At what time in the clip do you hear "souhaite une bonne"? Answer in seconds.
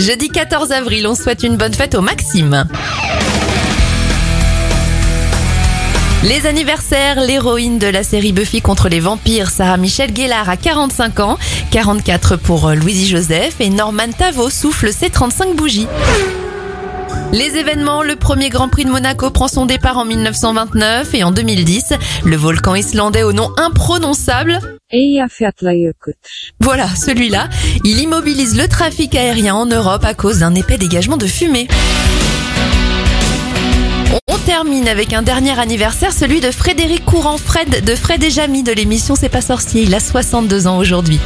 1.14-1.74